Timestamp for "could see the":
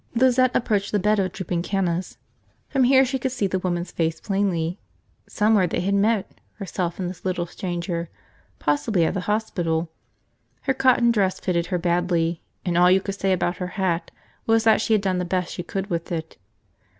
3.19-3.59